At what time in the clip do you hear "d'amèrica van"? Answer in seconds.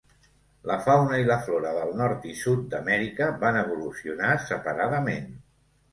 2.71-3.63